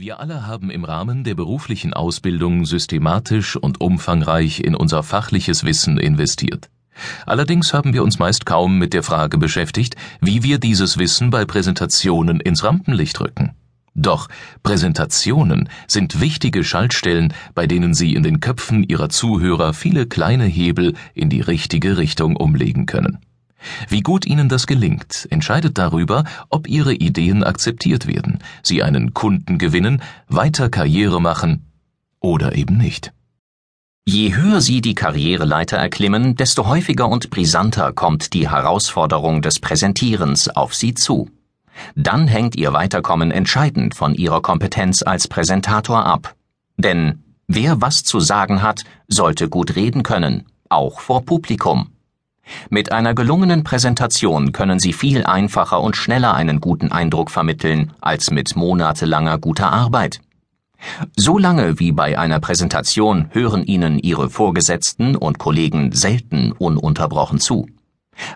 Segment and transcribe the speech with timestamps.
[0.00, 5.98] Wir alle haben im Rahmen der beruflichen Ausbildung systematisch und umfangreich in unser fachliches Wissen
[5.98, 6.70] investiert.
[7.26, 11.44] Allerdings haben wir uns meist kaum mit der Frage beschäftigt, wie wir dieses Wissen bei
[11.44, 13.56] Präsentationen ins Rampenlicht rücken.
[13.96, 14.28] Doch
[14.62, 20.94] Präsentationen sind wichtige Schaltstellen, bei denen Sie in den Köpfen Ihrer Zuhörer viele kleine Hebel
[21.14, 23.18] in die richtige Richtung umlegen können.
[23.88, 29.58] Wie gut Ihnen das gelingt, entscheidet darüber, ob Ihre Ideen akzeptiert werden, Sie einen Kunden
[29.58, 31.64] gewinnen, weiter Karriere machen
[32.20, 33.12] oder eben nicht.
[34.06, 40.48] Je höher Sie die Karriereleiter erklimmen, desto häufiger und brisanter kommt die Herausforderung des Präsentierens
[40.48, 41.28] auf Sie zu.
[41.94, 46.34] Dann hängt Ihr Weiterkommen entscheidend von Ihrer Kompetenz als Präsentator ab.
[46.78, 51.90] Denn wer was zu sagen hat, sollte gut reden können, auch vor Publikum.
[52.70, 58.30] Mit einer gelungenen Präsentation können Sie viel einfacher und schneller einen guten Eindruck vermitteln als
[58.30, 60.20] mit monatelanger guter Arbeit.
[61.16, 67.66] So lange wie bei einer Präsentation hören Ihnen Ihre Vorgesetzten und Kollegen selten ununterbrochen zu.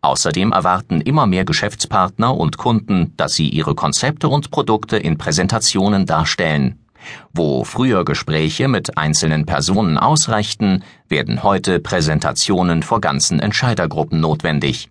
[0.00, 6.06] Außerdem erwarten immer mehr Geschäftspartner und Kunden, dass sie ihre Konzepte und Produkte in Präsentationen
[6.06, 6.85] darstellen.
[7.32, 14.90] Wo früher Gespräche mit einzelnen Personen ausreichten, werden heute Präsentationen vor ganzen Entscheidergruppen notwendig.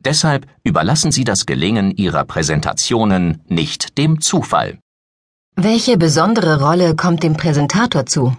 [0.00, 4.78] Deshalb überlassen Sie das Gelingen Ihrer Präsentationen nicht dem Zufall.
[5.56, 8.36] Welche besondere Rolle kommt dem Präsentator zu?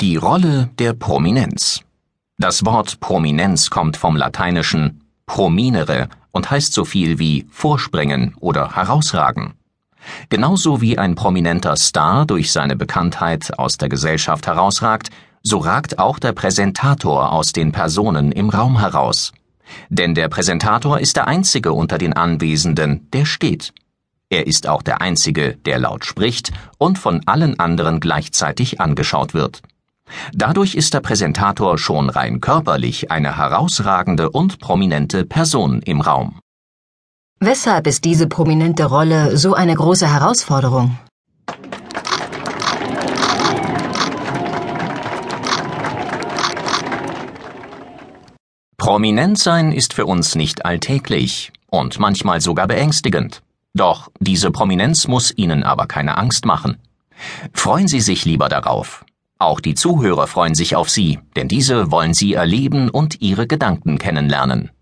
[0.00, 1.82] Die Rolle der Prominenz.
[2.38, 9.54] Das Wort Prominenz kommt vom lateinischen prominere und heißt so viel wie vorspringen oder herausragen.
[10.28, 15.10] Genauso wie ein prominenter Star durch seine Bekanntheit aus der Gesellschaft herausragt,
[15.42, 19.32] so ragt auch der Präsentator aus den Personen im Raum heraus.
[19.88, 23.72] Denn der Präsentator ist der Einzige unter den Anwesenden, der steht.
[24.28, 29.62] Er ist auch der Einzige, der laut spricht und von allen anderen gleichzeitig angeschaut wird.
[30.32, 36.38] Dadurch ist der Präsentator schon rein körperlich eine herausragende und prominente Person im Raum.
[37.42, 40.98] Weshalb ist diese prominente Rolle so eine große Herausforderung?
[48.76, 53.40] Prominent sein ist für uns nicht alltäglich und manchmal sogar beängstigend.
[53.72, 56.76] Doch diese Prominenz muss Ihnen aber keine Angst machen.
[57.54, 59.06] Freuen Sie sich lieber darauf.
[59.38, 63.96] Auch die Zuhörer freuen sich auf Sie, denn diese wollen Sie erleben und Ihre Gedanken
[63.96, 64.72] kennenlernen.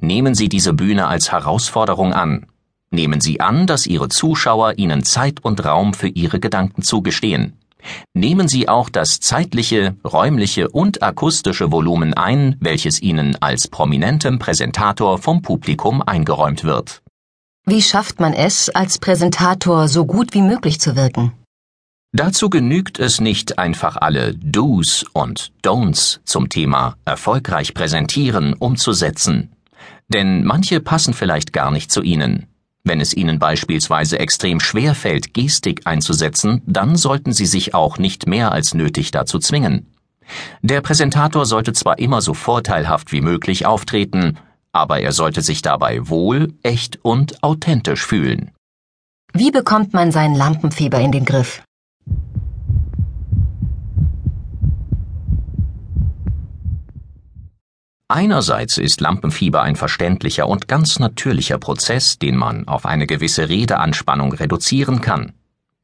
[0.00, 2.46] Nehmen Sie diese Bühne als Herausforderung an.
[2.90, 7.54] Nehmen Sie an, dass Ihre Zuschauer Ihnen Zeit und Raum für Ihre Gedanken zugestehen.
[8.14, 15.18] Nehmen Sie auch das zeitliche, räumliche und akustische Volumen ein, welches Ihnen als prominentem Präsentator
[15.18, 17.02] vom Publikum eingeräumt wird.
[17.64, 21.32] Wie schafft man es, als Präsentator so gut wie möglich zu wirken?
[22.14, 29.50] Dazu genügt es nicht einfach alle Do's und Don'ts zum Thema erfolgreich präsentieren umzusetzen.
[30.08, 32.46] Denn manche passen vielleicht gar nicht zu Ihnen.
[32.84, 38.26] Wenn es Ihnen beispielsweise extrem schwer fällt, Gestik einzusetzen, dann sollten Sie sich auch nicht
[38.26, 39.86] mehr als nötig dazu zwingen.
[40.62, 44.38] Der Präsentator sollte zwar immer so vorteilhaft wie möglich auftreten,
[44.72, 48.50] aber er sollte sich dabei wohl, echt und authentisch fühlen.
[49.32, 51.62] Wie bekommt man sein Lampenfieber in den Griff?
[58.14, 64.34] Einerseits ist Lampenfieber ein verständlicher und ganz natürlicher Prozess, den man auf eine gewisse Redeanspannung
[64.34, 65.32] reduzieren kann.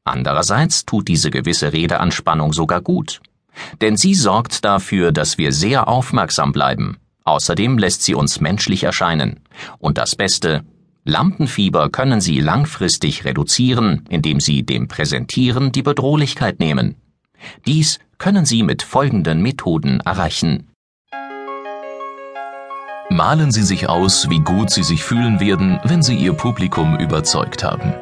[0.03, 3.19] Andererseits tut diese gewisse Redeanspannung sogar gut.
[3.81, 6.97] Denn sie sorgt dafür, dass wir sehr aufmerksam bleiben.
[7.23, 9.39] Außerdem lässt sie uns menschlich erscheinen.
[9.79, 10.63] Und das Beste,
[11.05, 16.93] Lampenfieber können Sie langfristig reduzieren, indem Sie dem Präsentieren die Bedrohlichkeit nehmen.
[17.65, 20.67] Dies können Sie mit folgenden Methoden erreichen.
[23.11, 27.63] Malen Sie sich aus, wie gut Sie sich fühlen werden, wenn Sie Ihr Publikum überzeugt
[27.63, 27.95] haben.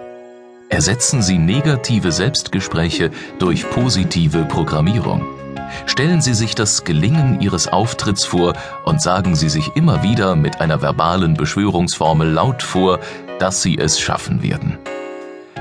[0.68, 5.25] Ersetzen Sie negative Selbstgespräche durch positive Programmierung.
[5.86, 10.59] Stellen Sie sich das Gelingen Ihres Auftritts vor und sagen Sie sich immer wieder mit
[10.59, 13.00] einer verbalen Beschwörungsformel laut vor,
[13.39, 14.77] dass Sie es schaffen werden.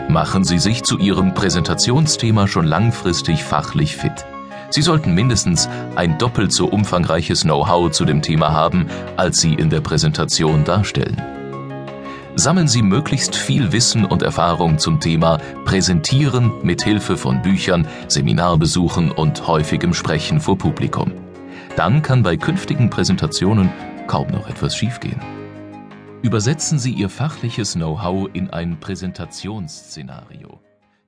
[0.08, 4.26] Machen Sie sich zu Ihrem Präsentationsthema schon langfristig fachlich fit.
[4.70, 8.86] Sie sollten mindestens ein doppelt so umfangreiches Know-how zu dem Thema haben,
[9.16, 11.20] als Sie in der Präsentation darstellen.
[12.38, 19.10] Sammeln Sie möglichst viel Wissen und Erfahrung zum Thema Präsentieren mit Hilfe von Büchern, Seminarbesuchen
[19.10, 21.12] und häufigem Sprechen vor Publikum.
[21.76, 23.72] Dann kann bei künftigen Präsentationen
[24.06, 25.20] kaum noch etwas schiefgehen.
[26.20, 30.60] Übersetzen Sie Ihr fachliches Know-how in ein Präsentationsszenario.